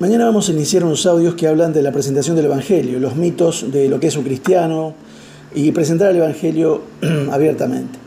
[0.00, 3.72] Mañana vamos a iniciar unos audios que hablan de la presentación del Evangelio, los mitos
[3.72, 4.94] de lo que es un cristiano
[5.52, 6.82] y presentar el Evangelio
[7.32, 7.98] abiertamente.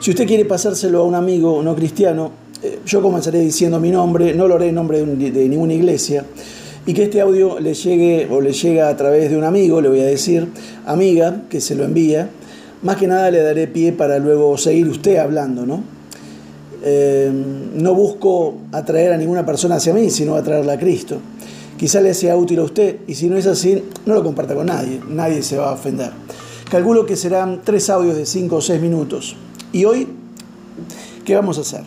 [0.00, 2.30] Si usted quiere pasárselo a un amigo no cristiano,
[2.62, 6.26] eh, yo comenzaré diciendo mi nombre, no lo haré en nombre de, ninguna iglesia,
[6.84, 9.88] y que este audio le llegue o le llega a través de un amigo, le
[9.88, 10.46] voy a decir,
[10.84, 12.28] amiga, que se lo envía.
[12.82, 15.99] Más que nada le daré pie para luego seguir usted hablando, ¿no?
[16.82, 17.30] Eh,
[17.74, 21.18] no busco atraer a ninguna persona hacia mí, sino atraerla a Cristo.
[21.76, 24.66] Quizá le sea útil a usted y si no es así, no lo comparta con
[24.66, 26.10] nadie, nadie se va a ofender.
[26.70, 29.36] Calculo que serán tres audios de cinco o seis minutos.
[29.72, 30.06] Y hoy,
[31.24, 31.82] ¿qué vamos a hacer?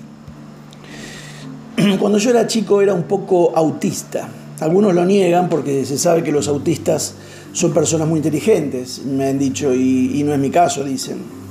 [1.99, 4.27] Cuando yo era chico era un poco autista.
[4.59, 7.15] Algunos lo niegan porque se sabe que los autistas
[7.51, 11.42] son personas muy inteligentes, me han dicho, y, y no es mi caso, dicen.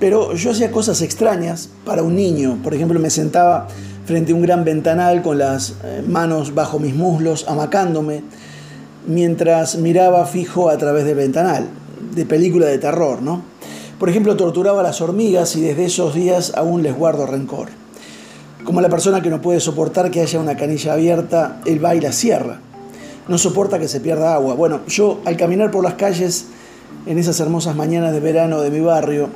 [0.00, 2.58] Pero yo hacía cosas extrañas para un niño.
[2.64, 3.68] Por ejemplo, me sentaba
[4.06, 8.22] frente a un gran ventanal con las eh, manos bajo mis muslos, amacándome,
[9.06, 11.68] mientras miraba fijo a través del ventanal,
[12.14, 13.42] de película de terror, ¿no?
[13.98, 17.68] Por ejemplo, torturaba a las hormigas y desde esos días aún les guardo rencor.
[18.64, 22.00] Como la persona que no puede soportar que haya una canilla abierta, él va y
[22.00, 22.60] la cierra.
[23.28, 24.54] No soporta que se pierda agua.
[24.54, 26.46] Bueno, yo al caminar por las calles
[27.06, 29.28] en esas hermosas mañanas de verano de mi barrio,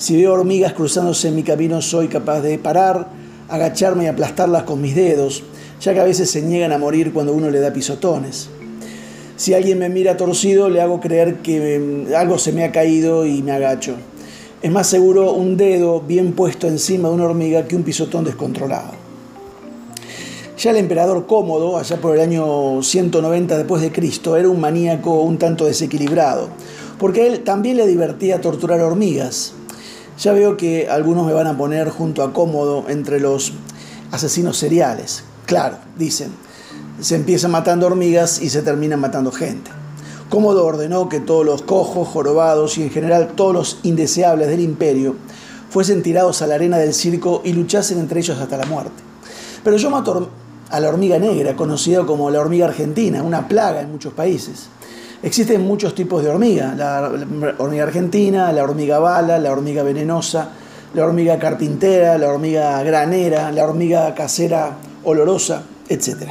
[0.00, 3.08] si veo hormigas cruzándose en mi camino, soy capaz de parar,
[3.50, 5.42] agacharme y aplastarlas con mis dedos,
[5.78, 8.48] ya que a veces se niegan a morir cuando uno le da pisotones.
[9.36, 13.26] Si alguien me mira torcido, le hago creer que mm, algo se me ha caído
[13.26, 13.94] y me agacho.
[14.62, 18.92] Es más seguro un dedo bien puesto encima de una hormiga que un pisotón descontrolado.
[20.56, 25.20] Ya el emperador Cómodo, allá por el año 190 después de Cristo, era un maníaco
[25.20, 26.48] un tanto desequilibrado,
[26.98, 29.52] porque a él también le divertía torturar hormigas.
[30.20, 33.54] Ya veo que algunos me van a poner junto a Cómodo entre los
[34.10, 35.24] asesinos seriales.
[35.46, 36.30] Claro, dicen,
[37.00, 39.70] se empieza matando hormigas y se termina matando gente.
[40.28, 45.16] Cómodo ordenó que todos los cojos, jorobados y en general todos los indeseables del imperio
[45.70, 49.02] fuesen tirados a la arena del circo y luchasen entre ellos hasta la muerte.
[49.64, 50.28] Pero yo mato
[50.68, 54.68] a la hormiga negra, conocida como la hormiga argentina, una plaga en muchos países.
[55.22, 57.12] Existen muchos tipos de hormiga, la
[57.58, 60.48] hormiga argentina, la hormiga bala, la hormiga venenosa,
[60.94, 66.30] la hormiga carpintera, la hormiga granera, la hormiga casera olorosa, etc.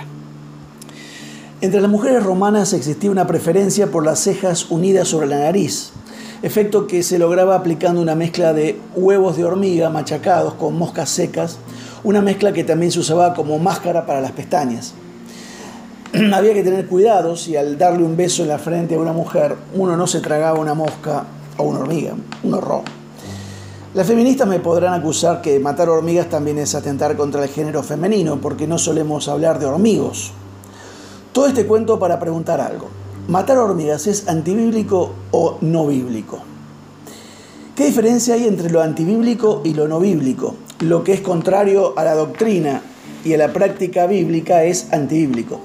[1.61, 5.91] Entre las mujeres romanas existía una preferencia por las cejas unidas sobre la nariz,
[6.41, 11.59] efecto que se lograba aplicando una mezcla de huevos de hormiga machacados con moscas secas,
[12.03, 14.95] una mezcla que también se usaba como máscara para las pestañas.
[16.34, 19.56] había que tener cuidado si al darle un beso en la frente a una mujer
[19.75, 21.25] uno no se tragaba una mosca
[21.58, 22.81] o una hormiga, un horror.
[23.94, 28.40] Las feministas me podrán acusar que matar hormigas también es atentar contra el género femenino,
[28.40, 30.31] porque no solemos hablar de hormigos.
[31.34, 32.88] Todo este cuento para preguntar algo.
[33.28, 36.40] ¿Matar hormigas es antibíblico o no bíblico?
[37.76, 40.56] ¿Qué diferencia hay entre lo antibíblico y lo no bíblico?
[40.81, 42.81] Lo que es contrario a la doctrina
[43.24, 45.59] y a la práctica bíblica es antibíblico.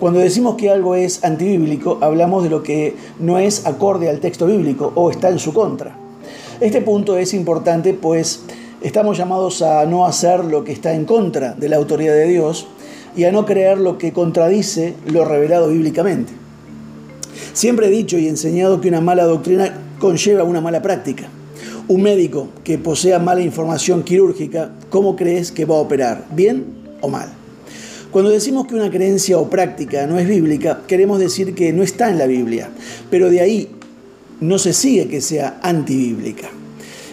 [0.00, 4.46] Cuando decimos que algo es antibíblico, hablamos de lo que no es acorde al texto
[4.46, 5.94] bíblico o está en su contra.
[6.60, 8.40] Este punto es importante pues
[8.80, 12.66] estamos llamados a no hacer lo que está en contra de la autoridad de Dios
[13.14, 16.32] y a no creer lo que contradice lo revelado bíblicamente.
[17.52, 21.28] Siempre he dicho y enseñado que una mala doctrina conlleva una mala práctica.
[21.88, 26.24] Un médico que posea mala información quirúrgica, ¿cómo crees que va a operar?
[26.30, 27.32] ¿Bien o mal.
[28.10, 32.10] Cuando decimos que una creencia o práctica no es bíblica, queremos decir que no está
[32.10, 32.68] en la Biblia,
[33.08, 33.70] pero de ahí
[34.40, 36.48] no se sigue que sea antibíblica.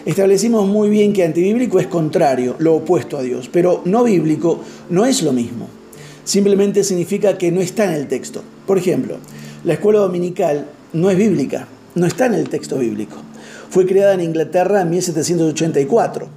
[0.06, 5.06] Establecimos muy bien que antibíblico es contrario, lo opuesto a Dios, pero no bíblico no
[5.06, 5.68] es lo mismo.
[6.24, 8.42] Simplemente significa que no está en el texto.
[8.66, 9.18] Por ejemplo,
[9.64, 13.18] la escuela dominical no es bíblica, no está en el texto bíblico.
[13.70, 16.37] Fue creada en Inglaterra en 1784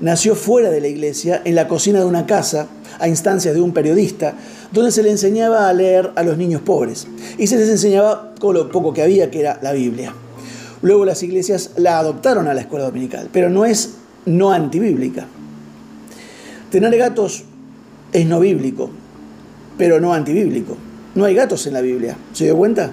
[0.00, 2.66] nació fuera de la iglesia, en la cocina de una casa,
[2.98, 4.34] a instancias de un periodista,
[4.72, 7.06] donde se le enseñaba a leer a los niños pobres.
[7.38, 10.14] Y se les enseñaba con lo poco que había, que era la Biblia.
[10.82, 13.94] Luego las iglesias la adoptaron a la escuela dominical, pero no es
[14.24, 15.26] no antibíblica.
[16.70, 17.44] Tener gatos
[18.12, 18.90] es no bíblico,
[19.76, 20.76] pero no antibíblico.
[21.14, 22.92] No hay gatos en la Biblia, ¿se dio cuenta?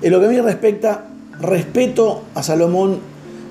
[0.00, 1.08] En lo que a mí respecta,
[1.40, 2.98] respeto a Salomón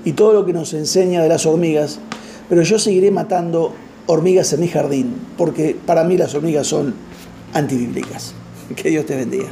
[0.05, 1.99] y todo lo que nos enseña de las hormigas,
[2.49, 3.73] pero yo seguiré matando
[4.07, 6.95] hormigas en mi jardín, porque para mí las hormigas son
[7.53, 8.33] antibíblicas.
[8.75, 9.47] Que Dios te bendiga.